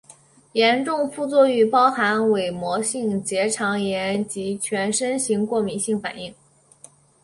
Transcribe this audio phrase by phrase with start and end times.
[0.53, 6.33] 严重副作用包含伪膜性结肠炎及全身型过敏性反应。